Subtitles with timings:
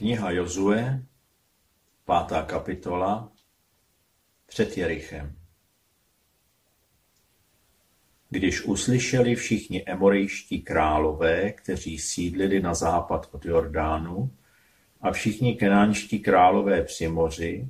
[0.00, 1.02] Kniha Jozue,
[2.04, 3.32] pátá kapitola,
[4.46, 5.36] před Jerichem.
[8.30, 14.30] Když uslyšeli všichni emorejští králové, kteří sídlili na západ od Jordánu,
[15.00, 17.68] a všichni kenánští králové při moři,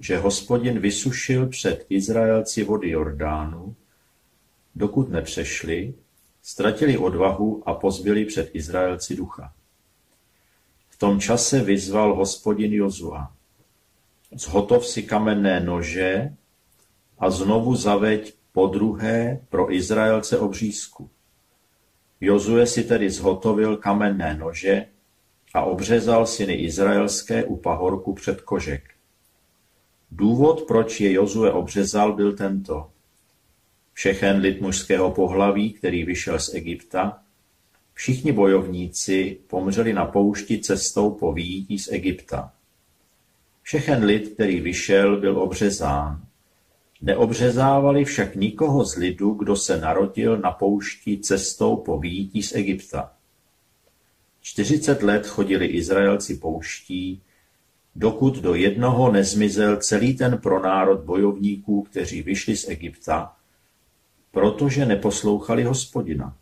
[0.00, 3.76] že hospodin vysušil před Izraelci vody Jordánu,
[4.74, 5.94] dokud nepřešli,
[6.42, 9.52] ztratili odvahu a pozbyli před Izraelci ducha.
[10.98, 13.32] Tom čase vyzval hospodin Jozua.
[14.32, 16.32] Zhotov si kamenné nože
[17.18, 21.10] a znovu zaveď podruhé pro Izraelce obřízku.
[22.20, 24.86] Jozue si tedy zhotovil kamenné nože
[25.54, 28.94] a obřezal syny izraelské u pahorku před kožek.
[30.10, 32.90] Důvod, proč je Jozue obřezal, byl tento.
[33.92, 37.22] Všechen lid mužského pohlaví, který vyšel z Egypta,
[37.98, 42.52] Všichni bojovníci pomřeli na poušti cestou po výjití z Egypta.
[43.62, 46.24] Všechen lid, který vyšel, byl obřezán.
[47.02, 53.12] Neobřezávali však nikoho z lidu, kdo se narodil na poušti cestou po výjití z Egypta.
[54.40, 57.22] Čtyřicet let chodili Izraelci pouští,
[57.94, 63.36] dokud do jednoho nezmizel celý ten pronárod bojovníků, kteří vyšli z Egypta,
[64.30, 66.36] protože neposlouchali hospodina.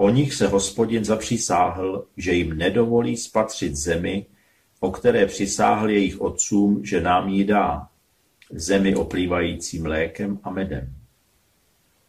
[0.00, 4.26] O nich se hospodin zapřísáhl, že jim nedovolí spatřit zemi,
[4.80, 7.88] o které přisáhl jejich otcům, že nám ji dá,
[8.50, 10.94] zemi oplývající mlékem a medem.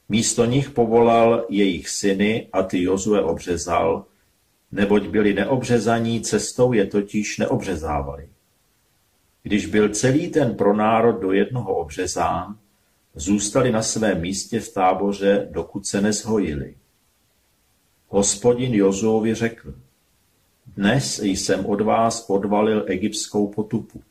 [0.09, 4.05] Místo nich povolal jejich syny a ty Jozue obřezal,
[4.71, 8.29] neboť byli neobřezaní, cestou je totiž neobřezávali.
[9.43, 12.57] Když byl celý ten pronárod do jednoho obřezán,
[13.15, 16.75] zůstali na svém místě v táboře, dokud se nezhojili.
[18.11, 19.73] Hospodin Jozuovi řekl,
[20.67, 24.01] dnes jsem od vás odvalil egyptskou potupu.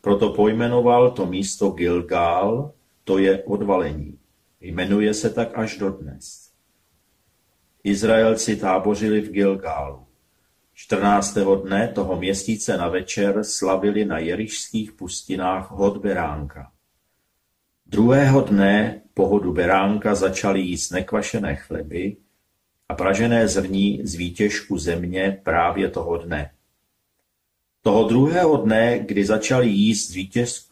[0.00, 2.72] Proto pojmenoval to místo Gilgál,
[3.04, 4.18] to je odvalení.
[4.60, 6.50] Jmenuje se tak až dodnes.
[7.84, 10.06] Izraelci tábořili v Gilgálu.
[10.74, 11.38] 14.
[11.64, 16.72] dne toho měsíce na večer slavili na jerišských pustinách hod beránka.
[17.86, 22.16] Druhého dne pohodu beránka začali jíst nekvašené chleby,
[22.92, 26.50] a pražené zrní z výtěžku země právě toho dne.
[27.82, 30.10] Toho druhého dne, kdy začali jíst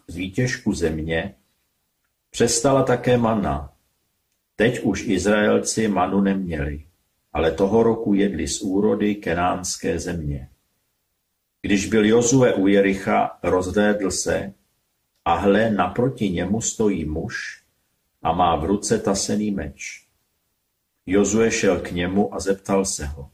[0.08, 1.34] z výtěžku země,
[2.30, 3.72] přestala také mana.
[4.56, 6.84] Teď už Izraelci manu neměli,
[7.32, 10.48] ale toho roku jedli z úrody kenánské země.
[11.62, 14.52] Když byl Jozue u Jericha, rozhlédl se
[15.24, 17.62] a hle, naproti němu stojí muž
[18.22, 20.09] a má v ruce tasený meč.
[21.10, 23.30] Jozue šel k němu a zeptal se ho: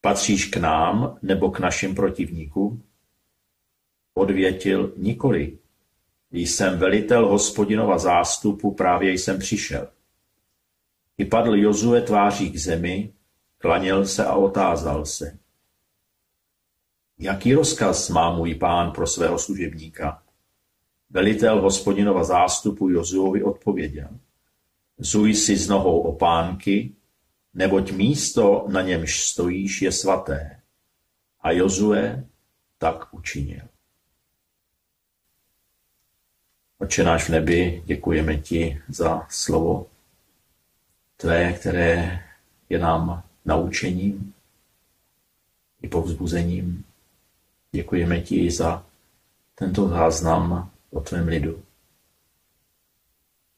[0.00, 2.84] Patříš k nám nebo k našim protivníkům?
[4.14, 5.58] Odvětil: Nikoli.
[6.30, 9.88] Jsem velitel hospodinova zástupu, právě jsem přišel.
[11.18, 13.12] I padl Jozue tváří k zemi,
[13.58, 15.38] klaněl se a otázal se.
[17.18, 20.22] Jaký rozkaz má můj pán pro svého služebníka?
[21.10, 24.08] Velitel hospodinova zástupu Jozuovi odpověděl.
[24.98, 26.92] Zuj si z nohou opánky,
[27.54, 30.60] neboť místo, na němž stojíš, je svaté.
[31.40, 32.24] A Jozue
[32.78, 33.62] tak učinil.
[36.78, 39.86] Oče náš v nebi, děkujeme ti za slovo
[41.16, 42.24] tvé, které
[42.68, 44.34] je nám naučením
[45.82, 46.84] i povzbuzením.
[47.72, 48.86] Děkujeme ti za
[49.54, 51.62] tento záznam o tvém lidu,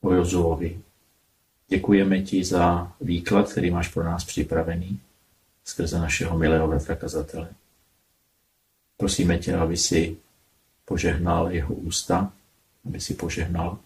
[0.01, 0.83] o Jozuovi,
[1.69, 5.01] Děkujeme ti za výklad, který máš pro nás připravený
[5.65, 7.49] skrze našeho milého bratra kazatele.
[8.97, 10.17] Prosíme tě, aby si
[10.85, 12.33] požehnal jeho ústa,
[12.85, 13.79] aby si požehnal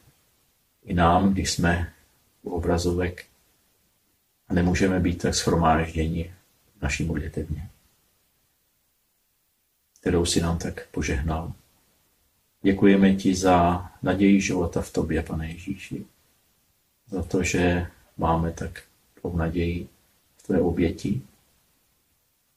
[0.85, 1.93] i nám, když jsme
[2.43, 3.27] u obrazovek
[4.49, 6.35] a nemůžeme být tak schromážděni
[6.79, 7.71] v naší modlitevně,
[10.01, 11.53] kterou si nám tak požehnal.
[12.63, 16.05] Děkujeme ti za naději života v tobě, pane Ježíši
[17.11, 17.87] za to, že
[18.17, 18.83] máme tak
[19.21, 19.89] tvou naději
[20.37, 21.23] v tvé oběti,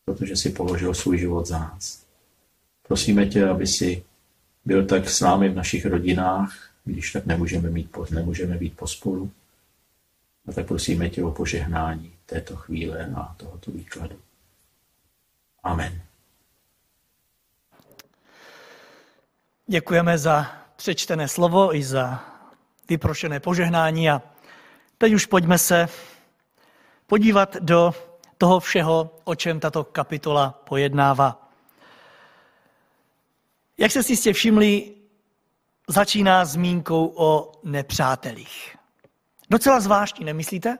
[0.05, 2.03] protože si položil svůj život za nás.
[2.87, 4.03] Prosíme tě, aby si
[4.65, 9.31] byl tak s námi v našich rodinách, když tak nemůžeme, mít, nemůžeme být pospolu.
[10.47, 14.15] A tak prosíme tě o požehnání této chvíle a tohoto výkladu.
[15.63, 16.01] Amen.
[19.67, 22.25] Děkujeme za přečtené slovo i za
[22.89, 24.21] vyprošené požehnání a
[25.03, 25.87] Teď už pojďme se
[27.07, 27.93] podívat do
[28.37, 31.51] toho všeho, o čem tato kapitola pojednává.
[33.77, 34.95] Jak se si jistě všimli,
[35.87, 38.75] začíná zmínkou o nepřátelích.
[39.49, 40.77] Docela zvláštní, nemyslíte?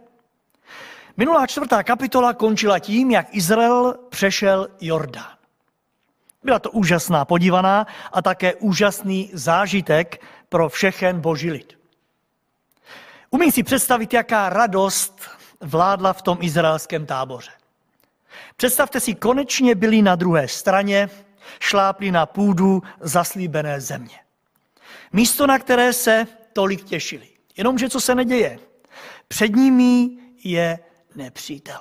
[1.18, 5.38] Minulá čtvrtá kapitola končila tím, jak Izrael přešel Jordán.
[6.44, 11.82] Byla to úžasná podívaná a také úžasný zážitek pro všechen boží lid.
[13.33, 15.21] Umím si představit, jaká radost
[15.62, 17.51] vládla v tom izraelském táboře.
[18.56, 21.09] Představte si, konečně byli na druhé straně,
[21.59, 24.19] šlápli na půdu zaslíbené země.
[25.13, 27.27] Místo, na které se tolik těšili.
[27.57, 28.59] Jenomže co se neděje?
[29.27, 30.09] Před nimi
[30.44, 30.80] je
[31.15, 31.80] nepřítel.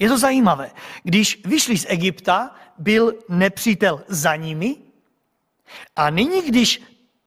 [0.00, 0.70] Je to zajímavé.
[1.02, 4.76] Když vyšli z Egypta, byl nepřítel za nimi
[5.96, 6.82] a nyní, když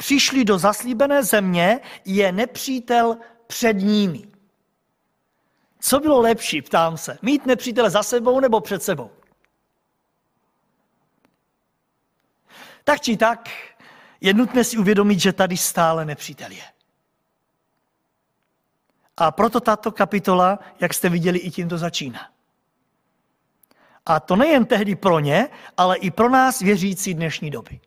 [0.06, 3.18] přišli do zaslíbené země, je nepřítel
[3.48, 4.28] před nimi.
[5.80, 9.12] Co bylo lepší, ptám se, mít nepřítele za sebou nebo před sebou?
[12.84, 13.50] Tak či tak,
[14.22, 16.66] je nutné si uvědomit, že tady stále nepřítel je.
[19.18, 22.30] A proto tato kapitola, jak jste viděli, i tímto začíná.
[24.06, 27.80] A to nejen tehdy pro ně, ale i pro nás věřící dnešní doby.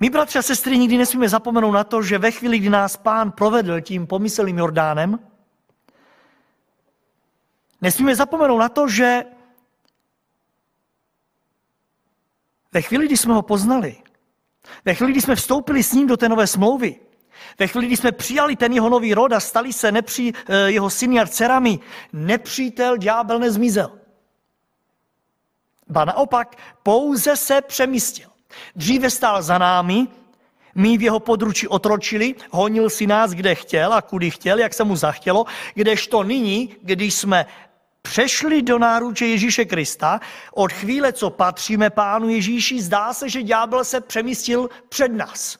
[0.00, 3.32] My, bratři a sestry, nikdy nesmíme zapomenout na to, že ve chvíli, kdy nás pán
[3.32, 5.18] provedl tím pomyslným Jordánem,
[7.80, 9.24] nesmíme zapomenout na to, že
[12.72, 13.96] ve chvíli, kdy jsme ho poznali,
[14.84, 17.00] ve chvíli, kdy jsme vstoupili s ním do té nové smlouvy,
[17.58, 20.90] ve chvíli, kdy jsme přijali ten jeho nový rod a stali se nepří, eh, jeho
[20.90, 21.78] syny a dcerami,
[22.12, 23.98] nepřítel ďábel nezmizel.
[25.88, 28.33] Ba naopak, pouze se přemístil.
[28.76, 30.06] Dříve stál za námi,
[30.74, 34.84] my v jeho područí otročili, honil si nás, kde chtěl a kudy chtěl, jak se
[34.84, 37.46] mu zachtělo, kdežto nyní, když jsme
[38.02, 40.20] přešli do náruče Ježíše Krista,
[40.52, 45.58] od chvíle, co patříme Pánu Ježíši, zdá se, že ďábel se přemístil před nás.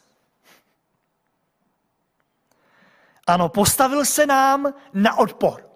[3.26, 5.70] Ano, postavil se nám na odpor.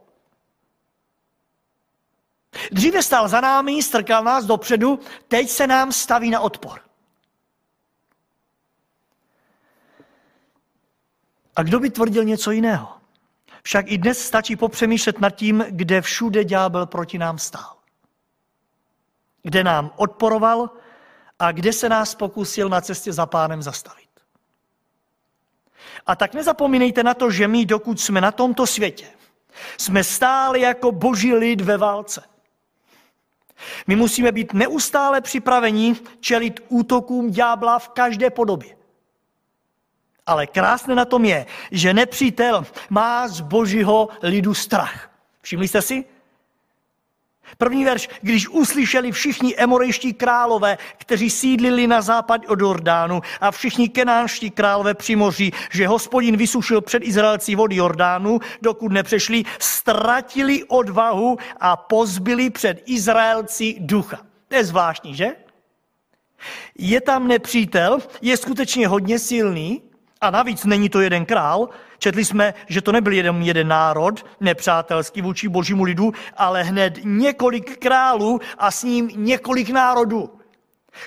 [2.73, 6.88] Dříve stál za námi, strkal nás dopředu, teď se nám staví na odpor.
[11.59, 12.89] A kdo by tvrdil něco jiného?
[13.63, 17.77] Však i dnes stačí popřemýšlet nad tím, kde všude ďábel proti nám stál.
[19.43, 20.71] Kde nám odporoval
[21.39, 24.09] a kde se nás pokusil na cestě za pánem zastavit.
[26.07, 29.07] A tak nezapomínejte na to, že my, dokud jsme na tomto světě,
[29.79, 32.23] jsme stále jako boží lid ve válce.
[33.87, 38.78] My musíme být neustále připraveni čelit útokům ďábla v každé podobě.
[40.29, 45.11] Ale krásné na tom je, že nepřítel má z božího lidu strach.
[45.43, 46.05] Všimli jste si?
[47.59, 53.89] První verš, když uslyšeli všichni emorejští králové, kteří sídlili na západ od Jordánu a všichni
[53.89, 61.39] kenánští králové při moři, že hospodin vysušil před Izraelcí vody Jordánu, dokud nepřešli, ztratili odvahu
[61.61, 64.19] a pozbyli před Izraelci ducha.
[64.49, 65.27] To je zvláštní, že?
[66.79, 69.83] Je tam nepřítel, je skutečně hodně silný,
[70.21, 71.69] a navíc není to jeden král.
[71.99, 77.79] Četli jsme, že to nebyl jeden, jeden národ, nepřátelský vůči božímu lidu, ale hned několik
[77.79, 80.31] králů a s ním několik národů.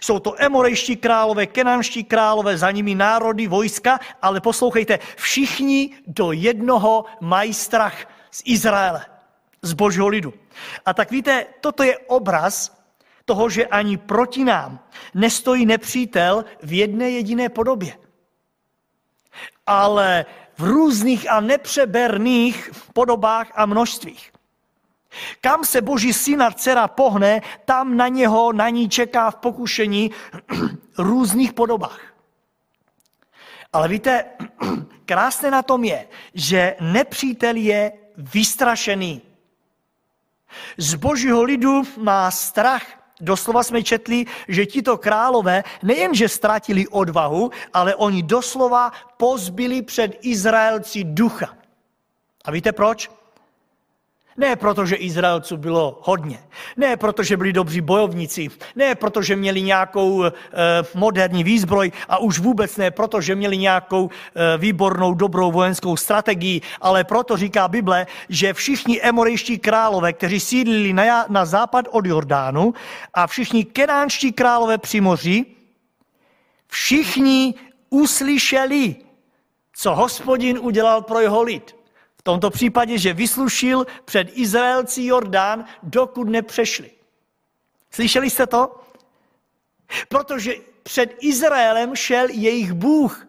[0.01, 7.05] Jsou to emorejští králové, kenanští králové, za nimi národy, vojska, ale poslouchejte, všichni do jednoho
[7.21, 7.95] mají strach
[8.31, 9.05] z Izraele,
[9.62, 10.33] z božího lidu.
[10.86, 12.81] A tak víte, toto je obraz
[13.25, 14.79] toho, že ani proti nám
[15.13, 18.00] nestojí nepřítel v jedné jediné podobě
[19.68, 20.25] ale
[20.58, 24.32] v různých a nepřeberných podobách a množstvích.
[25.41, 30.12] Kam se boží syna dcera pohne, tam na něho, na ní čeká v pokušení
[30.98, 32.01] různých podobách.
[33.74, 34.25] Ale víte,
[35.06, 39.22] krásné na tom je, že nepřítel je vystrašený.
[40.77, 47.95] Z božího lidu má strach Doslova jsme četli, že tito králové nejenže ztratili odvahu, ale
[47.95, 51.53] oni doslova pozbyli před Izraelci ducha.
[52.45, 53.20] A víte proč?
[54.38, 56.39] Ne proto, že Izraelců bylo hodně.
[56.77, 58.47] Ne proto, že byli dobří bojovníci.
[58.75, 60.31] Ne proto, že měli nějakou e,
[60.95, 61.91] moderní výzbroj.
[62.09, 66.61] A už vůbec ne proto, že měli nějakou e, výbornou, dobrou vojenskou strategii.
[66.81, 72.73] Ale proto říká Bible, že všichni emorejští králové, kteří sídlili na, na západ od Jordánu
[73.13, 75.45] a všichni kenánští králové při moři,
[76.67, 77.53] všichni
[77.89, 78.95] uslyšeli,
[79.75, 81.80] co hospodin udělal pro jeho lid.
[82.21, 86.91] V tomto případě, že vyslušil před Izraelci Jordán, dokud nepřešli.
[87.91, 88.81] Slyšeli jste to?
[90.07, 93.27] Protože před Izraelem šel jejich Bůh.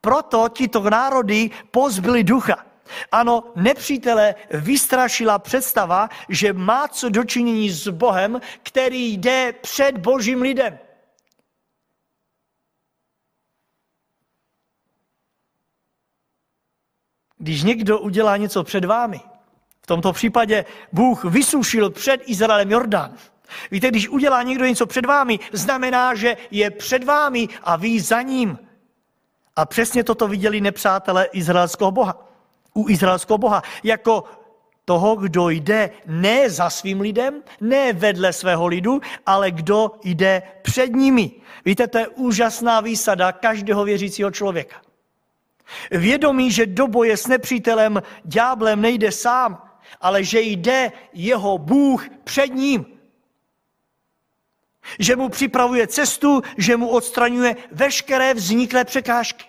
[0.00, 2.66] Proto tito národy pozbyli ducha.
[3.12, 10.78] Ano, nepřítele vystrašila představa, že má co dočinění s Bohem, který jde před božím lidem.
[17.44, 19.20] Když někdo udělá něco před vámi,
[19.82, 23.14] v tomto případě Bůh vysušil před Izraelem Jordán.
[23.70, 28.22] Víte, když udělá někdo něco před vámi, znamená, že je před vámi a vy za
[28.22, 28.58] ním.
[29.56, 32.28] A přesně toto viděli nepřátelé izraelského Boha.
[32.74, 33.62] U izraelského Boha.
[33.82, 34.24] Jako
[34.84, 40.92] toho, kdo jde ne za svým lidem, ne vedle svého lidu, ale kdo jde před
[40.92, 41.30] nimi.
[41.64, 44.83] Víte, to je úžasná výsada každého věřícího člověka.
[45.90, 52.54] Vědomí, že do boje s nepřítelem, ďáblem nejde sám, ale že jde jeho Bůh před
[52.54, 52.86] ním.
[54.98, 59.44] Že mu připravuje cestu, že mu odstraňuje veškeré vzniklé překážky.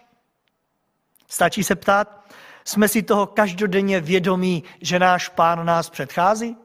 [1.28, 2.26] Stačí se ptát,
[2.66, 6.58] jsme si toho každodenně vědomí, že náš pán nás předchází?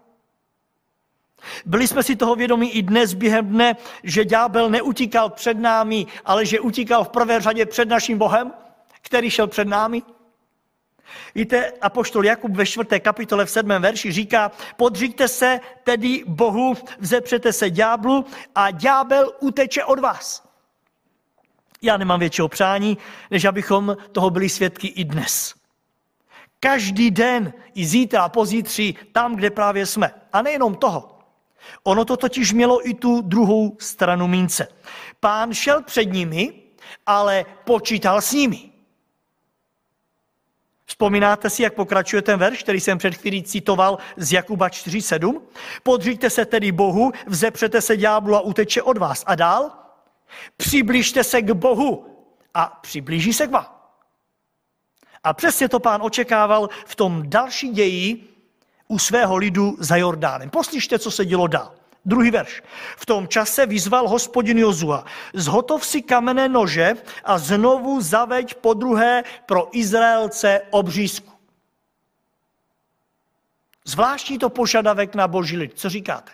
[1.67, 6.47] Byli jsme si toho vědomí i dnes během dne, že ďábel neutíkal před námi, ale
[6.47, 8.53] že utíkal v prvé řadě před naším Bohem,
[9.01, 10.03] který šel před námi?
[11.35, 17.53] Víte, apoštol Jakub ve čtvrté kapitole v sedmém verši říká, podříďte se tedy Bohu, vzepřete
[17.53, 20.51] se ďáblu a ďábel uteče od vás.
[21.83, 22.99] Já nemám většího přání,
[23.31, 25.55] než abychom toho byli svědky i dnes.
[26.61, 30.15] Každý den, i zítra a pozítří, tam, kde právě jsme.
[30.33, 31.19] A nejenom toho.
[31.83, 34.69] Ono to totiž mělo i tu druhou stranu mince.
[35.21, 36.53] Pán šel před nimi,
[37.07, 38.70] ale počítal s nimi.
[41.01, 45.41] Vzpomínáte si, jak pokračuje ten verš, který jsem před chvílí citoval z Jakuba 4.7?
[45.83, 49.25] Podříďte se tedy Bohu, vzepřete se ďáblu a uteče od vás.
[49.27, 49.71] A dál?
[50.57, 52.07] Přibližte se k Bohu
[52.55, 53.67] a přiblíží se k vám.
[55.25, 58.29] A přesně to pán očekával v tom další ději
[58.89, 60.51] u svého lidu za Jordánem.
[60.51, 61.80] Poslyšte, co se dělo dál.
[62.05, 62.63] Druhý verš.
[62.97, 65.05] V tom čase vyzval hospodin Jozua,
[65.35, 71.33] zhotov si kamenné nože a znovu zaveď po druhé pro Izraelce obřízku.
[73.85, 75.73] Zvláštní to požadavek na boží lid.
[75.79, 76.33] Co říkáte?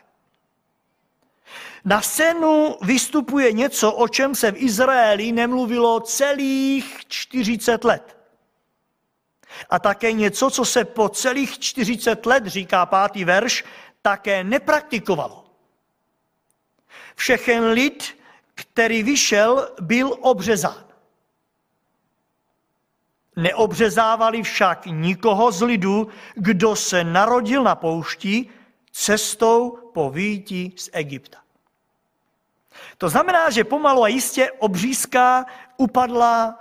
[1.85, 8.17] Na scénu vystupuje něco, o čem se v Izraeli nemluvilo celých 40 let.
[9.71, 13.65] A také něco, co se po celých 40 let, říká pátý verš,
[14.03, 15.46] také nepraktikovalo.
[17.17, 18.19] Všechen lid,
[18.55, 20.85] který vyšel, byl obřezán.
[23.37, 28.49] Neobřezávali však nikoho z lidu, kdo se narodil na poušti
[28.93, 31.39] cestou po výjití z Egypta.
[32.99, 35.45] To znamená, že pomalu a jistě obřízka
[35.77, 36.59] upadla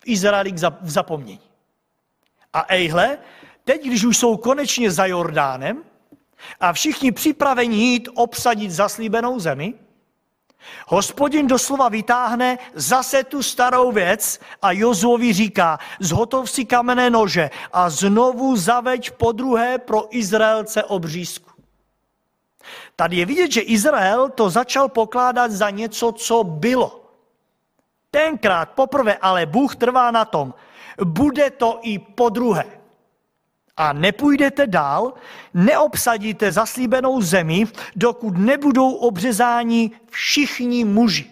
[0.00, 1.50] v Izraeli v zapomnění.
[2.52, 3.18] A ejhle,
[3.64, 5.84] teď, když už jsou konečně za Jordánem
[6.60, 9.74] a všichni připraveni jít obsadit zaslíbenou zemi,
[10.86, 17.90] Hospodin doslova vytáhne zase tu starou věc a Jozuovi říká, zhotov si kamenné nože a
[17.90, 21.50] znovu zaveď po druhé pro Izraelce obřízku.
[22.96, 27.04] Tady je vidět, že Izrael to začal pokládat za něco, co bylo.
[28.10, 30.54] Tenkrát poprvé ale Bůh trvá na tom,
[31.04, 32.83] bude to i po druhé
[33.76, 35.14] a nepůjdete dál,
[35.54, 37.64] neobsadíte zaslíbenou zemi,
[37.96, 41.30] dokud nebudou obřezáni všichni muži.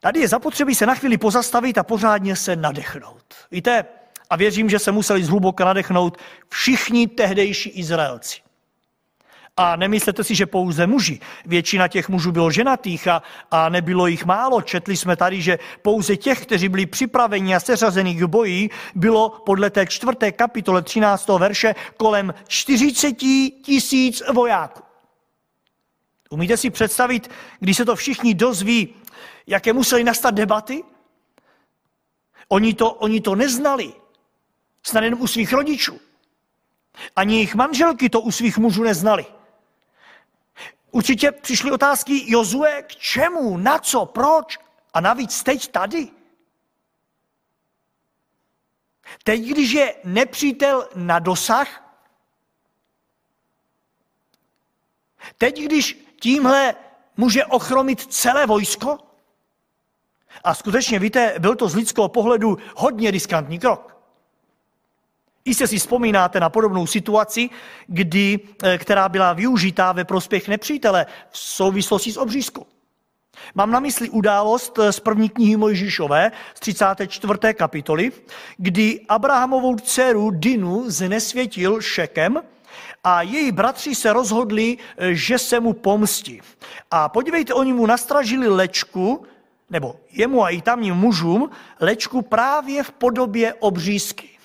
[0.00, 3.34] Tady je zapotřebí se na chvíli pozastavit a pořádně se nadechnout.
[3.50, 3.84] Víte,
[4.30, 8.45] a věřím, že se museli zhluboka nadechnout všichni tehdejší Izraelci.
[9.56, 11.20] A nemyslete si, že pouze muži.
[11.46, 14.62] Většina těch mužů bylo ženatých a, a nebylo jich málo.
[14.62, 19.70] Četli jsme tady, že pouze těch, kteří byli připraveni a seřazení k boji, bylo podle
[19.70, 21.28] té čtvrté kapitole 13.
[21.28, 23.12] verše kolem 40
[23.62, 24.82] tisíc vojáků.
[26.30, 28.94] Umíte si představit, když se to všichni dozví,
[29.46, 30.84] jaké museli nastat debaty?
[32.48, 33.92] Oni to, oni to neznali.
[34.82, 36.00] Snad jen u svých rodičů.
[37.16, 39.26] Ani jejich manželky to u svých mužů neznali.
[40.96, 44.58] Určitě přišly otázky Jozue, k čemu, na co, proč
[44.94, 46.08] a navíc teď tady.
[49.24, 51.98] Teď, když je nepřítel na dosah,
[55.38, 56.74] teď, když tímhle
[57.16, 58.98] může ochromit celé vojsko,
[60.44, 63.95] a skutečně, víte, byl to z lidského pohledu hodně riskantní krok.
[65.46, 67.50] Jistě si vzpomínáte na podobnou situaci,
[67.86, 72.66] kdy, eh, která byla využitá ve prospěch nepřítele v souvislosti s obřízkou.
[73.54, 77.54] Mám na mysli událost z první knihy Mojžíšové z 34.
[77.54, 78.12] kapitoly,
[78.56, 82.42] kdy Abrahamovou dceru Dinu znesvětil Šekem
[83.04, 84.78] a její bratři se rozhodli,
[85.10, 86.40] že se mu pomstí.
[86.90, 89.26] A podívejte, oni mu nastražili lečku,
[89.70, 91.50] nebo jemu a i tamním mužům,
[91.80, 94.35] lečku právě v podobě obřízky.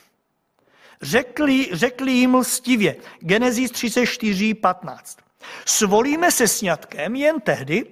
[1.02, 5.18] Řekli, řekli jim lstivě, Genesis 34, 15.
[5.66, 7.86] Svolíme se sňatkem jen tehdy,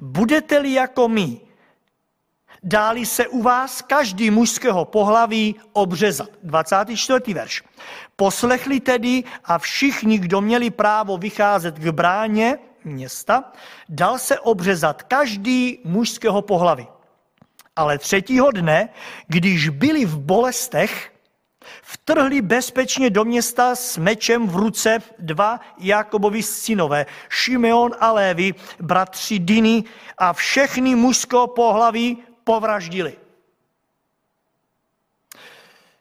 [0.00, 1.40] budete-li jako my,
[2.62, 6.30] dáli se u vás každý mužského pohlaví obřezat.
[6.42, 7.34] 24.
[7.34, 7.62] verš.
[8.16, 13.52] Poslechli tedy a všichni, kdo měli právo vycházet k bráně města,
[13.88, 16.86] dal se obřezat každý mužského pohlaví.
[17.76, 18.88] Ale třetího dne,
[19.26, 21.12] když byli v bolestech,
[21.82, 29.38] vtrhli bezpečně do města s mečem v ruce dva Jakobovi synové, Šimeon a Lévy, bratři
[29.38, 29.84] Diny
[30.18, 33.16] a všechny mužského pohlaví povraždili.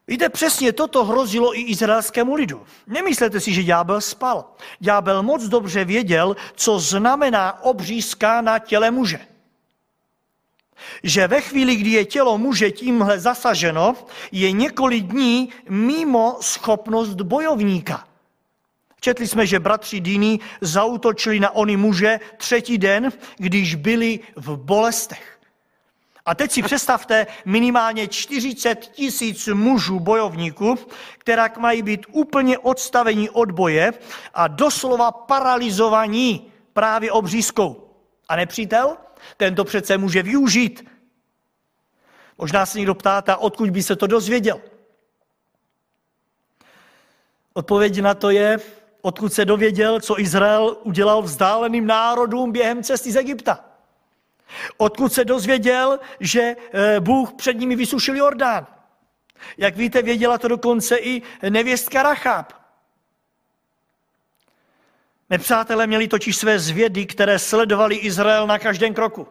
[0.07, 2.65] Víte, přesně toto hrozilo i izraelskému lidu.
[2.87, 4.55] Nemyslete si, že ďábel spal.
[4.79, 9.19] Ďábel moc dobře věděl, co znamená obřízka na těle muže.
[11.03, 13.95] Že ve chvíli, kdy je tělo muže tímhle zasaženo,
[14.31, 18.07] je několik dní mimo schopnost bojovníka.
[18.99, 25.39] Četli jsme, že bratři Dýny zautočili na oni muže třetí den, když byli v bolestech.
[26.25, 30.75] A teď si představte minimálně 40 tisíc mužů bojovníků,
[31.17, 33.93] která mají být úplně odstavení od boje
[34.33, 37.93] a doslova paralizovaní právě obřízkou.
[38.29, 38.97] A nepřítel?
[39.37, 40.89] Ten to přece může využít.
[42.37, 44.61] Možná se někdo ptáte, odkud by se to dozvěděl.
[47.53, 48.57] Odpověď na to je,
[49.01, 53.65] odkud se dověděl, co Izrael udělal vzdáleným národům během cesty z Egypta.
[54.77, 58.67] Odkud se dozvěděl, že eh, Bůh před nimi vysušil Jordán.
[59.57, 62.53] Jak víte, věděla to dokonce i nevěstka Rachab.
[65.29, 69.27] Nepřátelé měli totiž své zvědy, které sledovali Izrael na každém kroku.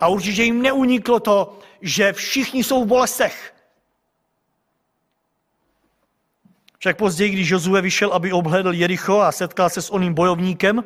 [0.00, 3.54] A určitě jim neuniklo to, že všichni jsou v bolestech.
[6.78, 10.84] Však později, když Jozue vyšel, aby obhledl Jericho a setkal se s oným bojovníkem,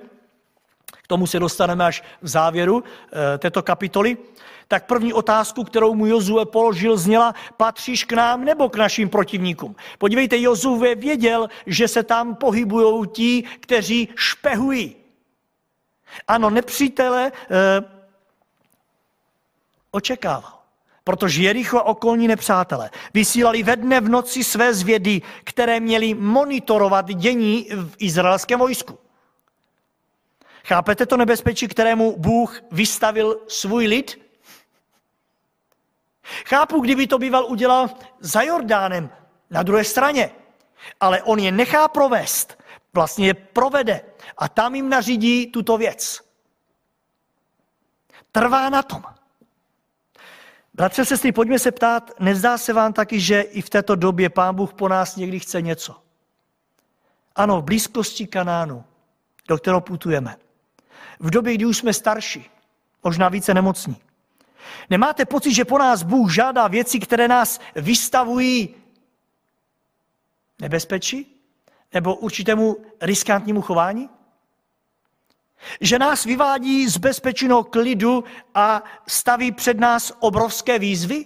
[1.03, 4.17] k tomu se dostaneme až v závěru eh, této kapitoly,
[4.73, 9.77] tak první otázku, kterou mu Jozue položil, zněla, patříš k nám nebo k našim protivníkům?
[9.99, 14.97] Podívejte, Jozue věděl, že se tam pohybují ti, kteří špehují.
[16.29, 17.85] Ano, nepřítele eh,
[19.91, 20.59] očekával.
[21.05, 27.07] Protože Jericho a okolní nepřátelé vysílali ve dne v noci své zvědy, které měly monitorovat
[27.13, 28.99] dění v izraelském vojsku.
[30.65, 34.22] Chápete to nebezpečí, kterému Bůh vystavil svůj lid?
[36.47, 37.91] Chápu, kdyby to býval udělal
[38.21, 39.11] za Jordánem,
[39.51, 40.31] na druhé straně.
[41.01, 42.59] Ale on je nechá provést,
[42.93, 44.01] vlastně je provede
[44.39, 46.21] a tam jim nařídí tuto věc.
[48.33, 49.03] Trvá na tom.
[50.75, 54.55] Bratře, sestry, pojďme se ptát, nezdá se vám taky, že i v této době Pán
[54.55, 56.03] Bůh po nás někdy chce něco?
[57.37, 58.85] Ano, v blízkosti Kanánu,
[59.49, 60.37] do kterého putujeme
[61.23, 62.51] v době, kdy už jsme starší,
[63.05, 63.97] možná více nemocní.
[64.91, 68.75] Nemáte pocit, že po nás Bůh žádá věci, které nás vystavují
[70.61, 71.43] nebezpečí
[71.93, 74.09] nebo určitému riskantnímu chování?
[75.81, 81.25] Že nás vyvádí z bezpečného klidu a staví před nás obrovské výzvy?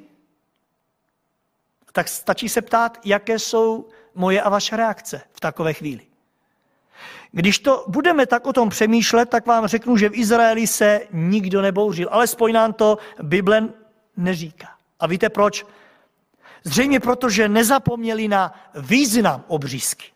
[1.92, 6.07] Tak stačí se ptát, jaké jsou moje a vaše reakce v takové chvíli.
[7.37, 11.62] Když to budeme tak o tom přemýšlet, tak vám řeknu, že v Izraeli se nikdo
[11.62, 12.09] nebouřil.
[12.11, 13.68] Alespoň nám to Bible
[14.16, 14.68] neříká.
[15.01, 15.66] A víte proč?
[16.64, 20.07] Zřejmě proto, že nezapomněli na význam obřízky.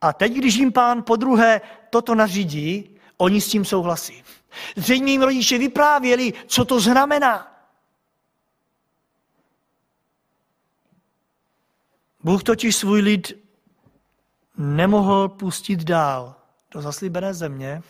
[0.00, 4.24] A teď, když jim pán po druhé toto nařídí, oni s tím souhlasí.
[4.76, 7.62] Zřejmě jim rodiče vyprávěli, co to znamená.
[12.22, 13.45] Bůh totiž svůj lid
[14.58, 16.34] nemohl pustit dál
[16.70, 17.82] do zaslíbené země,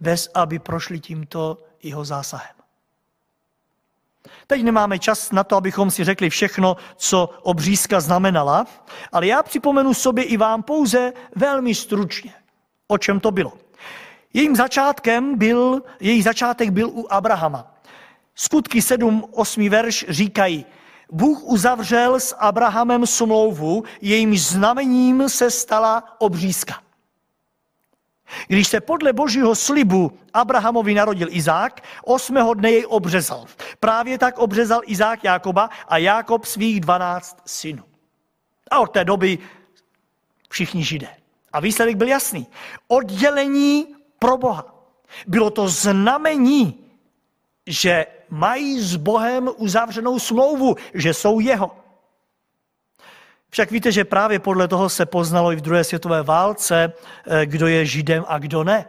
[0.00, 2.56] bez aby prošli tímto jeho zásahem.
[4.46, 8.66] Teď nemáme čas na to, abychom si řekli všechno, co obřízka znamenala,
[9.12, 12.34] ale já připomenu sobě i vám pouze velmi stručně,
[12.86, 13.52] o čem to bylo.
[14.34, 17.74] Jejím začátkem byl, její začátek byl u Abrahama.
[18.34, 20.66] Skutky 7, 8 verš říkají,
[21.12, 26.84] Bůh uzavřel s Abrahamem smlouvu, jejím znamením se stala obřízka.
[28.48, 33.44] Když se podle božího slibu Abrahamovi narodil Izák, osmého dne jej obřezal.
[33.80, 37.84] Právě tak obřezal Izák Jákoba a Jákob svých dvanáct synů.
[38.70, 39.38] A od té doby
[40.48, 41.08] všichni židé.
[41.52, 42.46] A výsledek byl jasný.
[42.88, 43.86] Oddělení
[44.18, 44.64] pro Boha.
[45.26, 46.84] Bylo to znamení,
[47.66, 51.76] že mají s Bohem uzavřenou smlouvu, že jsou jeho.
[53.50, 56.92] Však víte, že právě podle toho se poznalo i v druhé světové válce,
[57.26, 58.86] eh, kdo je židem a kdo ne.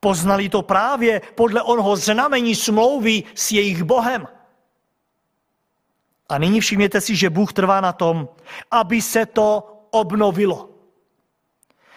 [0.00, 4.28] Poznali to právě podle onho znamení smlouvy s jejich Bohem.
[6.28, 8.28] A nyní všimněte si, že Bůh trvá na tom,
[8.70, 10.70] aby se to obnovilo.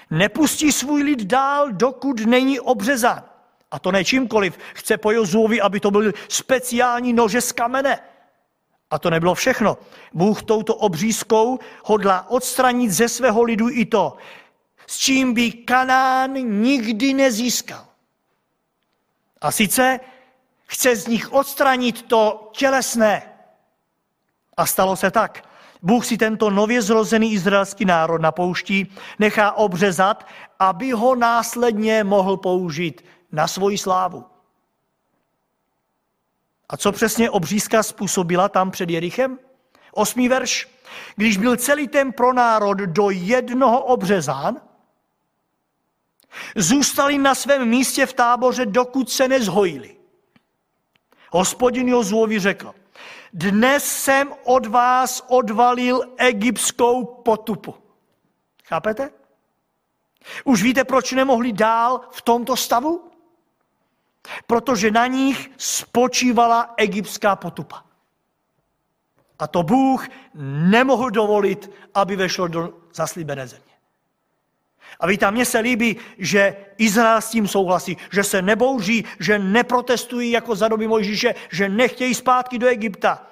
[0.10, 3.31] Nepustí svůj lid dál, dokud není obřezán.
[3.72, 4.58] A to ne čímkoliv.
[4.74, 8.00] Chce po Jozuovi, aby to byl speciální nože z kamene.
[8.92, 9.78] A to nebylo všechno.
[10.14, 14.18] Bůh touto obřízkou hodlá odstranit ze svého lidu i to,
[14.88, 17.88] s čím by Kanán nikdy nezískal.
[19.42, 20.00] A sice
[20.66, 23.24] chce z nich odstranit to tělesné.
[24.58, 25.48] A stalo se tak.
[25.82, 30.28] Bůh si tento nově zrozený izraelský národ na pouští nechá obřezat,
[30.60, 33.02] aby ho následně mohl použít
[33.32, 34.26] na svoji slávu.
[36.70, 39.40] A co přesně obřízka způsobila tam před Jerichem?
[39.92, 40.70] Osmý verš.
[41.16, 44.62] Když byl celý ten pronárod do jednoho obřezán,
[46.56, 49.96] zůstali na svém místě v táboře, dokud se nezhojili.
[51.32, 52.76] Hospodin Jozuovi řekl,
[53.34, 57.76] dnes jsem od vás odvalil egyptskou potupu.
[58.66, 59.10] Chápete?
[60.44, 63.11] Už víte, proč nemohli dál v tomto stavu?
[64.48, 67.84] Protože na nich spočívala egyptská potupa.
[69.40, 70.08] A to Bůh
[70.70, 73.72] nemohl dovolit, aby vešlo do zaslíbené země.
[75.00, 80.32] A víte, mně se líbí, že Izrael s tím souhlasí, že se nebouří, že neprotestují
[80.32, 83.28] jako za doby Mojžíše, že nechtějí zpátky do Egypta.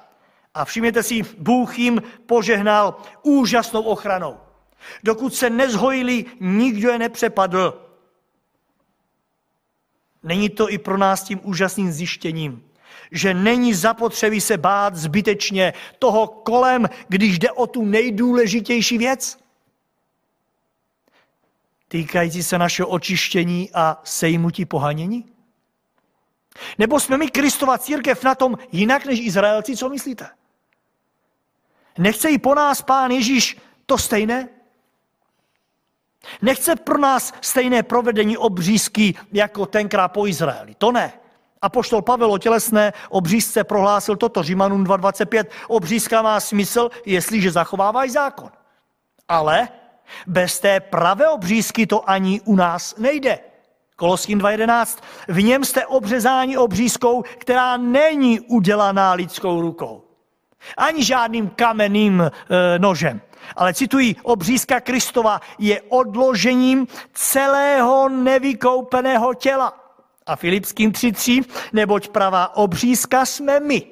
[0.54, 4.38] A všimněte si, Bůh jim požehnal úžasnou ochranou.
[5.04, 7.89] Dokud se nezhojili, nikdo je nepřepadl.
[10.24, 12.64] Není to i pro nás tím úžasným zjištěním,
[13.12, 19.40] že není zapotřebí se bát zbytečně toho kolem, když jde o tu nejdůležitější věc?
[21.88, 25.26] Týkající se našeho očištění a sejmutí pohanění?
[26.78, 30.30] Nebo jsme my Kristova církev na tom jinak než Izraelci, co myslíte?
[31.98, 34.50] Nechce i po nás pán Ježíš to stejné?
[36.42, 40.76] Nechce pro nás stejné provedení obřízky jako tenkrát po Izraeli.
[40.78, 41.14] To ne.
[41.62, 45.46] A poštol Pavel o tělesné obřízce prohlásil toto, Římanům 2.25.
[45.68, 48.50] Obřízka má smysl, jestliže zachovávají zákon.
[49.28, 49.68] Ale
[50.28, 53.40] bez té pravé obřízky to ani u nás nejde.
[53.96, 55.00] Koloským 2.11.
[55.28, 60.04] V něm jste obřezáni obřízkou, která není udělaná lidskou rukou.
[60.78, 62.32] Ani žádným kamenným e,
[62.80, 63.22] nožem.
[63.56, 69.74] Ale cituji, obřízka Kristova je odložením celého nevykoupeného těla.
[70.26, 73.88] A Filipským 3.3, neboť pravá obřízka jsme my,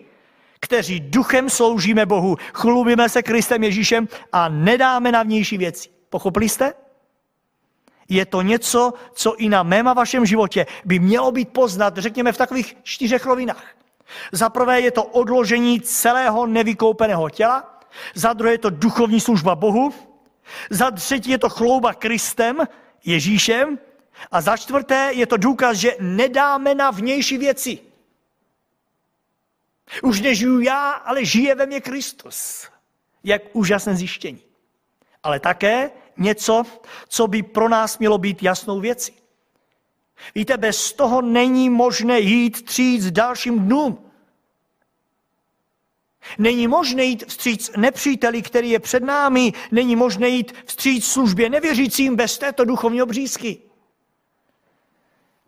[0.60, 5.89] kteří duchem sloužíme Bohu, chlubíme se Kristem Ježíšem a nedáme na vnější věci.
[6.10, 6.73] Pochopili jste?
[8.10, 12.31] Je to něco, co i na mém a vašem životě by mělo být poznat, řekněme,
[12.31, 13.63] v takových čtyřech rovinách.
[14.31, 17.76] Za prvé je to odložení celého nevykoupeného těla,
[18.15, 19.93] za druhé je to duchovní služba Bohu,
[20.69, 22.57] za třetí je to chlouba Kristem,
[23.05, 23.79] Ježíšem
[24.31, 27.79] a za čtvrté je to důkaz, že nedáme na vnější věci.
[30.03, 32.67] Už nežiju já, ale žije ve mně Kristus.
[33.23, 34.41] Jak úžasné zjištění.
[35.23, 36.63] Ale také něco,
[37.07, 39.13] co by pro nás mělo být jasnou věcí.
[40.36, 44.07] Víte, bez toho není možné jít tříct dalším dnům.
[46.37, 49.53] Není možné jít vstříc nepříteli, který je před námi.
[49.71, 53.57] Není možné jít vstříc službě nevěřícím bez této duchovní obřízky.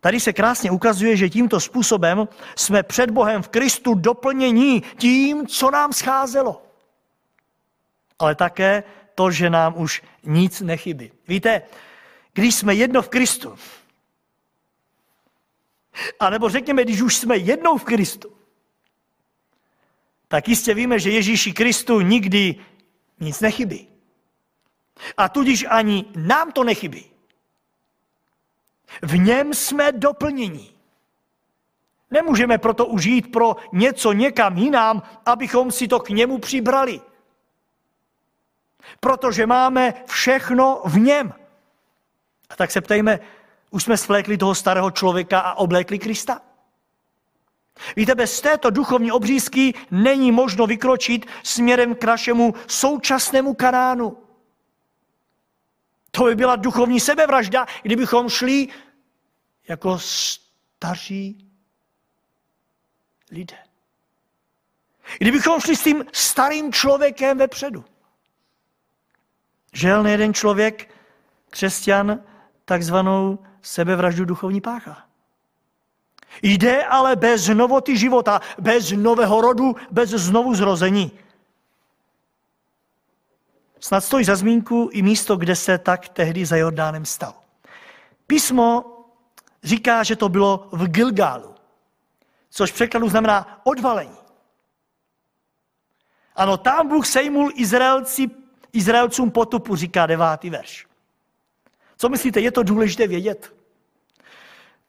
[0.00, 5.70] Tady se krásně ukazuje, že tímto způsobem jsme před Bohem v Kristu doplnění tím, co
[5.70, 6.62] nám scházelo.
[8.18, 11.12] Ale také to, že nám už nic nechybí.
[11.28, 11.62] Víte,
[12.32, 13.58] když jsme jedno v Kristu,
[16.20, 18.32] a nebo řekněme, když už jsme jednou v Kristu,
[20.30, 22.54] tak jistě víme, že Ježíši Kristu nikdy
[23.20, 23.88] nic nechybí.
[25.16, 27.10] A tudíž ani nám to nechybí.
[29.02, 30.70] V něm jsme doplnění.
[32.10, 37.00] Nemůžeme proto užít pro něco někam jinam, abychom si to k němu přibrali.
[39.00, 41.34] Protože máme všechno v něm.
[42.50, 43.20] A tak se ptejme,
[43.70, 46.49] už jsme svlékli toho starého člověka a oblékli Krista?
[47.96, 54.16] Víte, bez této duchovní obřízky není možno vykročit směrem k našemu současnému kanánu.
[56.10, 58.68] To by byla duchovní sebevražda, kdybychom šli
[59.68, 61.50] jako staří
[63.30, 63.58] lidé.
[65.18, 67.84] Kdybychom šli s tím starým člověkem vepředu.
[69.72, 70.94] Žel jeden člověk,
[71.50, 72.20] křesťan,
[72.64, 75.09] takzvanou sebevraždu duchovní pácha.
[76.42, 81.10] Jde ale bez novoty života, bez nového rodu, bez znovu zrození.
[83.80, 87.34] Snad stojí za zmínku i místo, kde se tak tehdy za Jordánem stalo.
[88.26, 88.84] Písmo
[89.62, 91.54] říká, že to bylo v Gilgálu,
[92.50, 94.16] což v překladu znamená odvalení.
[96.36, 98.30] Ano, tam Bůh sejmul Izraelci,
[98.72, 100.86] Izraelcům potupu, říká devátý verš.
[101.96, 103.59] Co myslíte, je to důležité vědět?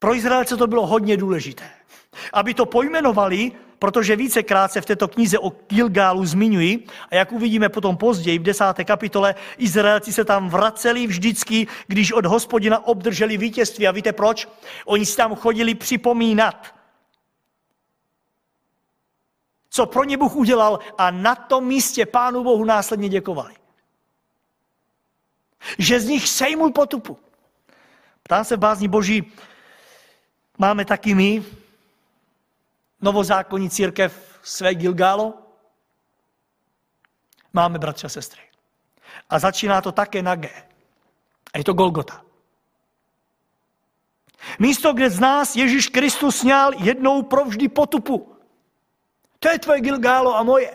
[0.02, 1.70] Pro Izraelce to bylo hodně důležité.
[2.32, 7.68] Aby to pojmenovali, protože vícekrát se v této knize o Gilgálu zmiňují a jak uvidíme
[7.68, 13.88] potom později v desáté kapitole, Izraelci se tam vraceli vždycky, když od hospodina obdrželi vítězství.
[13.88, 14.48] A víte proč?
[14.84, 16.74] Oni si tam chodili připomínat,
[19.70, 23.54] co pro ně Bůh udělal a na tom místě Pánu Bohu následně děkovali.
[25.78, 27.18] Že z nich sejmul potupu.
[28.22, 29.32] Ptám se v bázní Boží,
[30.58, 31.44] máme taky my,
[33.00, 35.34] novozákonní církev své Gilgálo?
[37.52, 38.42] Máme bratře a sestry.
[39.30, 40.50] A začíná to také na G.
[41.54, 42.24] A je to Golgota.
[44.58, 48.36] Místo, kde z nás Ježíš Kristus sněl jednou provždy potupu.
[49.38, 50.70] To je tvoje Gilgálo a moje.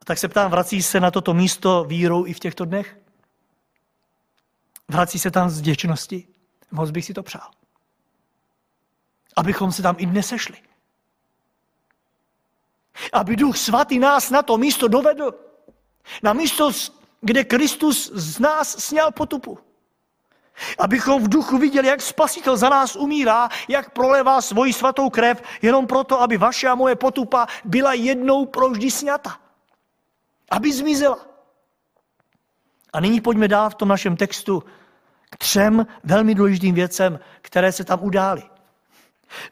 [0.00, 2.99] A tak se ptám, vrací se na toto místo vírou i v těchto dnech?
[4.90, 6.28] Vrací se tam z děčnosti?
[6.70, 7.50] Moc bych si to přál
[9.36, 10.56] abychom se tam i dnes sešli.
[13.12, 15.34] Aby Duch Svatý nás na to místo dovedl.
[16.22, 16.70] Na místo,
[17.20, 19.58] kde Kristus z nás sněl potupu.
[20.78, 25.86] Abychom v duchu viděli, jak Spasitel za nás umírá, jak prolevá svoji svatou krev, jenom
[25.86, 29.40] proto, aby vaše a moje potupa byla jednou provždy sněta.
[30.50, 31.29] Aby zmizela.
[32.92, 34.62] A nyní pojďme dál v tom našem textu
[35.30, 38.42] k třem velmi důležitým věcem, které se tam udály.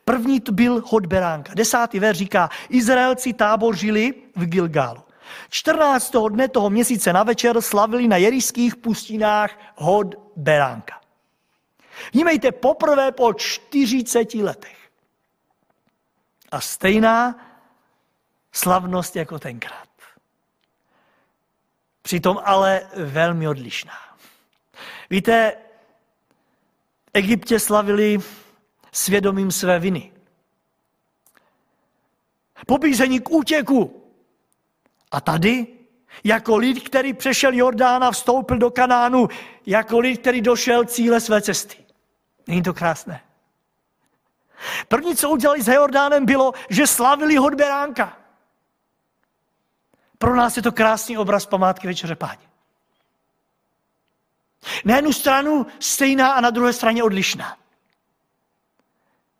[0.04, 1.52] První to byl hod beránka.
[1.54, 5.02] Desátý ver říká, Izraelci tábořili v Gilgálu.
[5.50, 6.12] 14.
[6.28, 11.00] dne toho měsíce na večer slavili na jeriských pustinách hod beránka.
[12.12, 14.78] Vnímejte, poprvé po 40 letech.
[16.50, 17.34] A stejná
[18.52, 19.87] slavnost jako tenkrát.
[22.08, 23.92] Přitom ale velmi odlišná.
[25.10, 25.52] Víte,
[27.06, 28.18] v Egyptě slavili
[28.92, 30.12] svědomím své viny.
[32.66, 34.10] Pobízení k útěku.
[35.10, 35.66] A tady,
[36.24, 39.28] jako lid, který přešel Jordán a vstoupil do Kanánu,
[39.66, 41.84] jako lid, který došel cíle své cesty.
[42.46, 43.20] Není to krásné?
[44.88, 48.17] První, co udělali za Jordánem, bylo, že slavili hod beránka.
[50.18, 52.48] Pro nás je to krásný obraz památky Večeře Páně.
[54.84, 57.56] Na jednu stranu stejná a na druhé straně odlišná.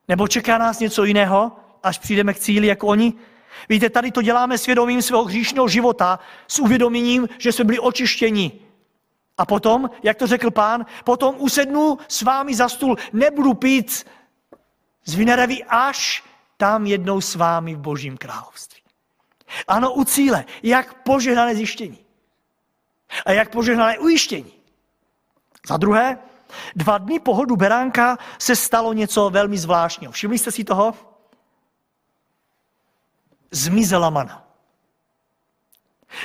[0.09, 3.15] Nebo čeká nás něco jiného, až přijdeme k cíli jako oni?
[3.69, 8.61] Víte, tady to děláme svědomím svého hříšného života, s uvědoměním, že jsme byli očištěni.
[9.39, 14.07] A potom, jak to řekl pán, potom usednu s vámi za stůl, nebudu pít
[15.05, 16.25] z vinerevy, až
[16.57, 18.83] tam jednou s vámi v božím království.
[19.69, 21.99] Ano, u cíle, jak požehnané zjištění.
[23.27, 24.53] A jak požehnané ujištění.
[25.69, 26.19] Za druhé,
[26.77, 30.13] Dva dny po hodu beránka se stalo něco velmi zvláštního.
[30.13, 30.95] Všimli jste si toho?
[33.51, 34.45] Zmizela mana.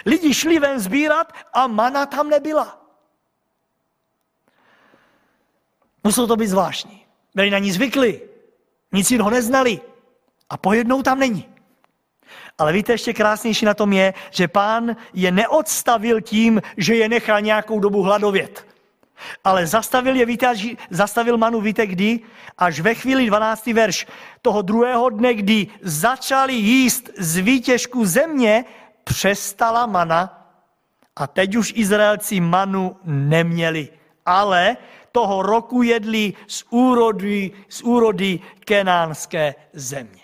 [0.05, 2.79] Lidi šli ven sbírat a mana tam nebyla.
[6.03, 7.05] Muselo to být zvláštní.
[7.35, 8.29] Byli na ní zvykli,
[8.91, 9.81] nic jiného neznali
[10.49, 11.52] a pojednou tam není.
[12.57, 17.41] Ale víte, ještě krásnější na tom je, že pán je neodstavil tím, že je nechal
[17.41, 18.67] nějakou dobu hladovět.
[19.43, 20.53] Ale zastavil je, víte,
[20.89, 22.19] zastavil Manu, víte kdy?
[22.57, 23.65] Až ve chvíli 12.
[23.67, 24.07] verš
[24.41, 28.65] toho druhého dne, kdy začali jíst z výtěžku země,
[29.03, 30.43] přestala mana
[31.15, 33.89] a teď už Izraelci manu neměli.
[34.25, 34.77] Ale
[35.11, 40.22] toho roku jedli z úrody, z úrody kenánské země.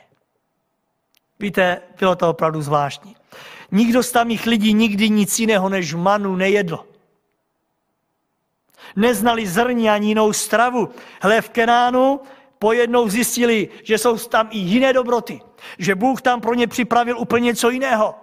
[1.39, 3.15] Víte, bylo to opravdu zvláštní.
[3.71, 6.80] Nikdo z tamních lidí nikdy nic jiného než manu nejedl.
[8.95, 10.89] Neznali zrní ani jinou stravu.
[11.21, 12.19] Hle, v Kenánu
[12.60, 15.41] pojednou zjistili, že jsou tam i jiné dobroty.
[15.78, 18.15] Že Bůh tam pro ně připravil úplně něco jiného.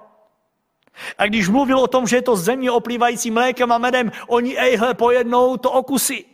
[1.19, 4.95] A když mluvil o tom, že je to země oplývající mlékem a medem, oni ejhle
[4.95, 6.25] pojednou to okusí.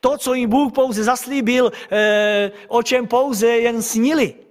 [0.00, 4.47] To, co jim Bůh pouze zaslíbil, eh, o čem pouze jen snili.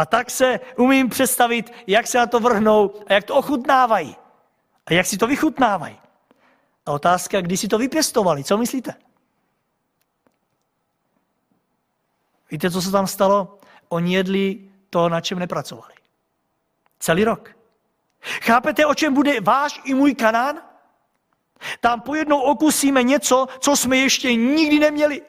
[0.00, 4.16] A tak se umím představit, jak se na to vrhnou a jak to ochutnávají.
[4.86, 6.00] A jak si to vychutnávají.
[6.86, 8.94] A otázka, kdy si to vypěstovali, co myslíte?
[12.50, 13.58] Víte, co se tam stalo?
[13.88, 15.94] Oni jedli to, na čem nepracovali.
[16.98, 17.50] Celý rok.
[18.20, 20.60] Chápete, o čem bude váš i můj Kanán?
[21.80, 25.22] Tam pojednou okusíme něco, co jsme ještě nikdy neměli.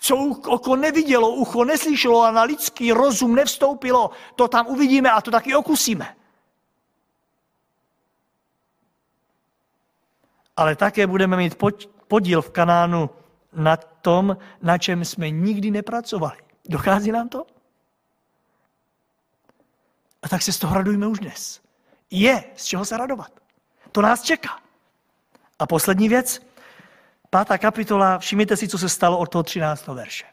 [0.00, 0.16] Co
[0.46, 5.54] oko nevidělo, ucho neslyšelo a na lidský rozum nevstoupilo, to tam uvidíme a to taky
[5.54, 6.16] okusíme.
[10.56, 11.56] Ale také budeme mít
[12.08, 13.10] podíl v Kanánu
[13.52, 16.36] na tom, na čem jsme nikdy nepracovali.
[16.68, 17.46] Dochází nám to?
[20.22, 21.60] A tak se z toho radujme už dnes.
[22.10, 23.32] Je z čeho se radovat.
[23.92, 24.60] To nás čeká.
[25.58, 26.40] A poslední věc,
[27.32, 29.86] pátá kapitola, všimněte si, co se stalo od toho 13.
[29.86, 30.24] verše.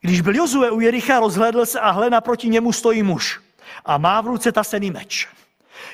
[0.00, 3.40] Když byl Jozue u Jericha, rozhlédl se a hle, naproti němu stojí muž
[3.84, 5.28] a má v ruce tasený meč.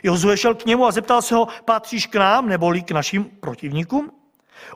[0.03, 4.11] Jozue šel k němu a zeptal se ho, patříš k nám neboli k našim protivníkům?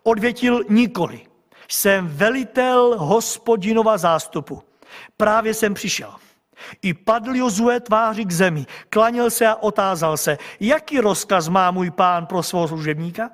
[0.02, 1.20] Odvětil nikoli.
[1.68, 4.62] Jsem velitel hospodinova zástupu.
[5.16, 6.14] Právě jsem přišel.
[6.82, 11.90] I padl Jozue tváři k zemi, klanil se a otázal se, jaký rozkaz má můj
[11.90, 13.30] pán pro svého služebníka?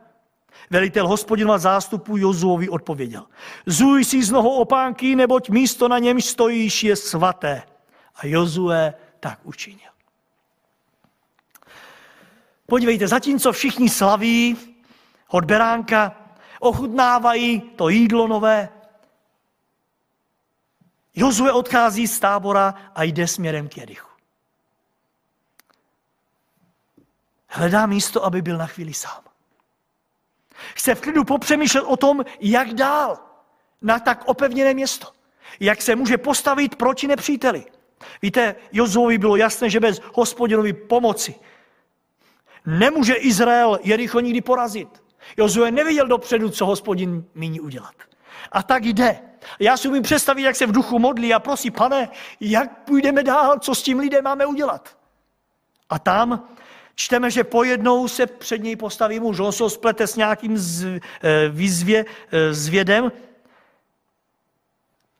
[0.73, 3.27] Velitel hospodinova zástupu Jozuovi odpověděl.
[3.67, 7.63] Zuj si z nohou opánky, neboť místo na něm stojíš je svaté.
[8.15, 9.91] A Jozue tak učinil.
[12.67, 14.57] Podívejte, zatímco všichni slaví
[15.29, 16.17] od beránka,
[16.61, 18.69] ochutnávají to jídlo nové,
[21.15, 24.09] Jozue odchází z tábora a jde směrem k Jerichu.
[27.49, 29.32] Hledá místo, aby byl na chvíli sám.
[30.75, 33.19] Chce v klidu popřemýšlet o tom, jak dál
[33.83, 35.07] na tak opevněné město.
[35.61, 37.65] Jak se může postavit proti nepříteli.
[38.23, 41.35] Víte, Jozuovi bylo jasné, že bez hospodinovy pomoci
[42.67, 45.03] nemůže Izrael Jericho nikdy porazit.
[45.37, 47.95] Jozue neviděl dopředu, co hospodin míní udělat.
[48.53, 49.21] A tak jde.
[49.59, 52.09] Já si umím představit, jak se v duchu modlí a prosí, pane,
[52.41, 54.97] jak půjdeme dál, co s tím lidem máme udělat.
[55.91, 56.49] A tam
[56.95, 61.01] čteme, že pojednou se před něj postaví muž, on se splete s nějakým z, e,
[61.49, 63.13] výzvě, e, zvědem.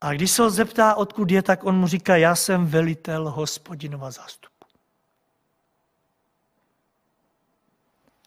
[0.01, 4.11] A když se ho zeptá, odkud je, tak on mu říká, já jsem velitel hospodinova
[4.11, 4.53] zástupu.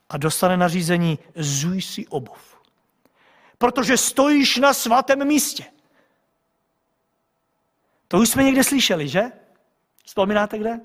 [0.09, 2.61] A dostane nařízení, zuj si obuv.
[3.57, 5.65] Protože stojíš na svatém místě.
[8.07, 9.21] To už jsme někde slyšeli, že?
[10.05, 10.79] Vzpomínáte kde?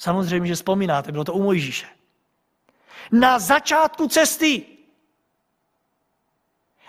[0.00, 1.86] Samozřejmě, že vzpomínáte, bylo to u Mojžíše.
[3.12, 4.66] Na začátku cesty.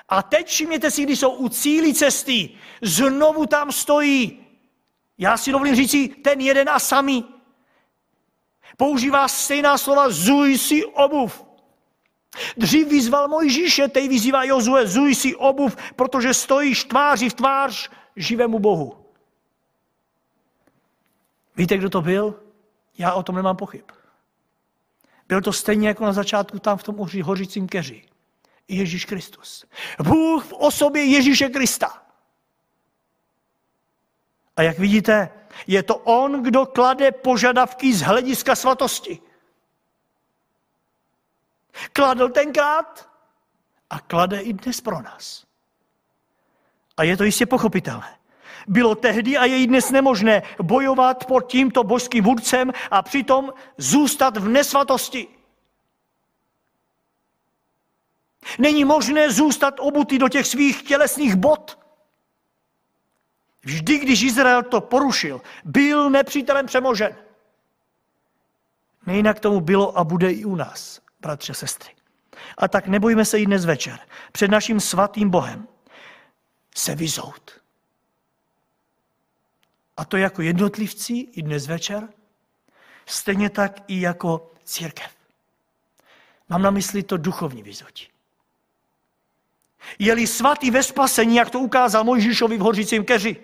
[0.09, 2.49] A teď všimněte si, když jsou u cíli cesty,
[2.81, 4.47] znovu tam stojí.
[5.17, 7.25] Já si dovolím říci, ten jeden a samý.
[8.77, 11.45] Používá stejná slova, zuj si obuv.
[12.57, 18.59] Dřív vyzval Mojžíše, teď vyzývá Jozue, zuj si obuv, protože stojíš tváří v tvář živému
[18.59, 19.05] Bohu.
[21.55, 22.50] Víte, kdo to byl?
[22.97, 23.85] Já o tom nemám pochyb.
[25.27, 28.05] Byl to stejně jako na začátku tam v tom hořícím keři.
[28.67, 29.65] Ježíš Kristus.
[30.03, 32.03] Bůh v osobě Ježíše Krista.
[34.55, 35.29] A jak vidíte,
[35.67, 39.19] je to on, kdo klade požadavky z hlediska svatosti.
[41.93, 43.09] Kladl tenkrát
[43.89, 45.45] a klade i dnes pro nás.
[46.97, 48.20] A je to jistě pochopitelné.
[48.67, 54.37] Bylo tehdy a je i dnes nemožné bojovat pod tímto božským vůdcem a přitom zůstat
[54.37, 55.27] v nesvatosti.
[58.59, 61.79] Není možné zůstat obutý do těch svých tělesných bod.
[63.63, 67.15] Vždy, když Izrael to porušil, byl nepřítelem přemožen.
[69.05, 71.95] Nejinak tomu bylo a bude i u nás, bratře, sestry.
[72.57, 73.99] A tak nebojme se i dnes večer
[74.31, 75.67] před naším svatým Bohem
[76.75, 77.60] se vyzout.
[80.01, 82.09] A to jako jednotlivci i dnes večer,
[83.05, 85.11] stejně tak i jako církev.
[86.49, 88.07] Mám na mysli to duchovní vyzotí.
[89.99, 93.37] Je-li svatý ve spasení, jak to ukázal Mojžíšovi v hořícím keři,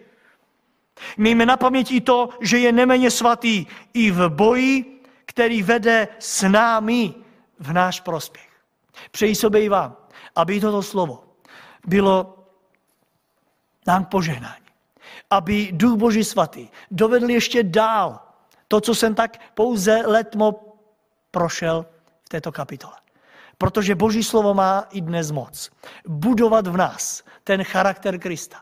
[1.18, 7.14] Mějme na paměti to, že je neméně svatý i v boji, který vede s námi
[7.60, 8.50] v náš prospěch.
[9.12, 9.96] Přeji sobě i vám,
[10.36, 11.24] aby toto slovo
[11.88, 12.46] bylo
[13.88, 14.67] nám požehnání.
[15.30, 18.20] Aby Duch Boží svatý dovedl ještě dál
[18.68, 20.76] to, co jsem tak pouze letmo
[21.32, 21.86] prošel
[22.26, 22.94] v této kapitole.
[23.58, 25.70] Protože Boží slovo má i dnes moc.
[26.08, 28.62] Budovat v nás ten charakter Krista.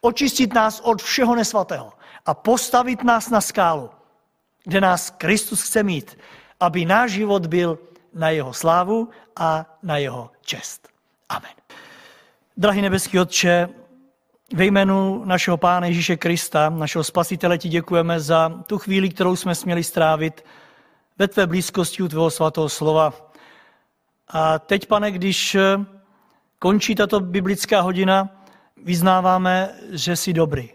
[0.00, 1.92] Očistit nás od všeho nesvatého
[2.26, 3.90] a postavit nás na skálu,
[4.64, 6.18] kde nás Kristus chce mít,
[6.60, 7.78] aby náš život byl
[8.14, 10.88] na jeho slávu a na jeho čest.
[11.28, 11.52] Amen.
[12.56, 13.68] Drahý nebeský Otče,
[14.54, 19.54] ve jménu našeho Pána Ježíše Krista, našeho Spasitele, ti děkujeme za tu chvíli, kterou jsme
[19.54, 20.44] směli strávit
[21.18, 23.14] ve tvé blízkosti u tvého svatého slova.
[24.28, 25.56] A teď, pane, když
[26.58, 28.44] končí tato biblická hodina,
[28.76, 30.70] vyznáváme, že jsi dobrý,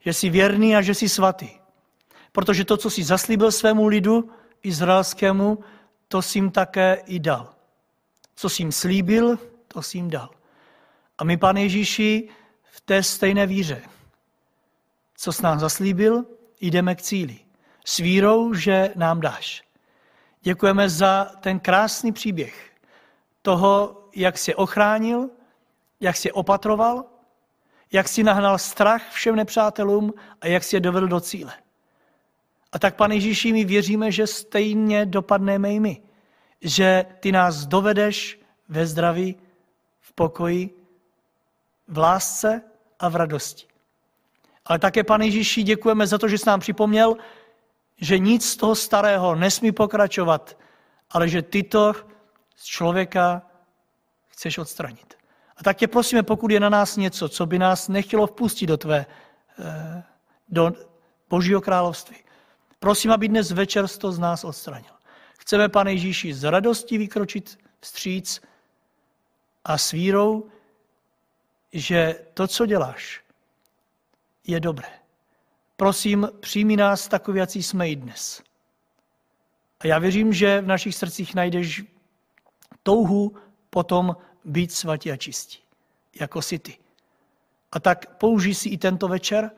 [0.00, 1.48] že jsi věrný a že jsi svatý.
[2.32, 4.30] Protože to, co jsi zaslíbil svému lidu
[4.62, 5.58] izraelskému,
[6.08, 7.48] to jsi jim také i dal.
[8.36, 9.38] Co jsi jim slíbil,
[9.68, 10.30] to jsi jim dal.
[11.18, 12.28] A my, pane Ježíši,
[12.72, 13.82] v té stejné víře,
[15.16, 16.24] co jsi nám zaslíbil,
[16.60, 17.38] jdeme k cíli.
[17.84, 19.62] S vírou, že nám dáš.
[20.42, 22.70] Děkujeme za ten krásný příběh
[23.42, 25.30] toho, jak jsi ochránil,
[26.00, 27.04] jak jsi opatroval,
[27.92, 31.52] jak jsi nahnal strach všem nepřátelům a jak jsi je dovedl do cíle.
[32.72, 36.02] A tak, pane Ježíši, my věříme, že stejně dopadneme i my.
[36.60, 39.36] Že ty nás dovedeš ve zdraví,
[40.00, 40.81] v pokoji,
[41.92, 42.62] v lásce
[43.00, 43.66] a v radosti.
[44.64, 47.16] Ale také, pane Ježíši, děkujeme za to, že jsi nám připomněl,
[47.96, 50.58] že nic z toho starého nesmí pokračovat,
[51.10, 51.92] ale že ty to
[52.56, 53.42] z člověka
[54.28, 55.14] chceš odstranit.
[55.56, 58.76] A tak tě prosíme, pokud je na nás něco, co by nás nechtělo vpustit do
[58.76, 59.06] tvé,
[59.58, 60.02] eh,
[60.48, 60.72] do
[61.28, 62.16] Božího království,
[62.78, 64.92] prosím, aby dnes večer to z nás odstranil.
[65.38, 68.40] Chceme, pane Ježíši, z radosti vykročit vstříc
[69.64, 70.48] a s vírou,
[71.72, 73.20] že to, co děláš,
[74.46, 74.88] je dobré.
[75.76, 78.42] Prosím, přijmi nás takový, jaký jsme i dnes.
[79.80, 81.84] A já věřím, že v našich srdcích najdeš
[82.82, 83.36] touhu
[83.70, 85.58] potom být svatí a čistí,
[86.20, 86.78] jako si ty.
[87.72, 89.50] A tak použij si i tento večer,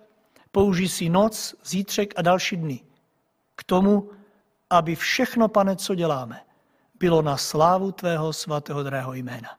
[0.53, 2.81] použij si noc, zítřek a další dny
[3.57, 4.11] k tomu,
[4.71, 6.41] aby všechno, pane, co děláme,
[6.95, 9.59] bylo na slávu tvého svatého drahého jména.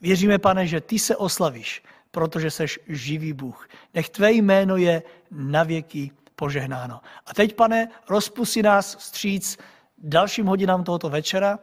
[0.00, 3.68] Věříme, pane, že ty se oslavíš, protože seš živý Bůh.
[3.94, 7.00] Nech tvé jméno je na věky požehnáno.
[7.26, 9.58] A teď, pane, rozpusti nás vstříc
[9.98, 11.58] dalším hodinám tohoto večera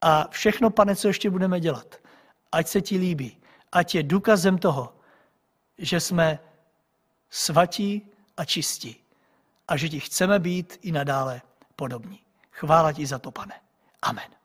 [0.00, 1.96] a všechno, pane, co ještě budeme dělat,
[2.52, 3.38] ať se ti líbí,
[3.72, 4.94] ať je důkazem toho,
[5.78, 6.38] že jsme
[7.30, 8.96] svatí a čistí
[9.68, 11.42] a že ti chceme být i nadále
[11.76, 12.20] podobní.
[12.50, 13.54] Chvála ti za to, pane.
[14.02, 14.41] Amen.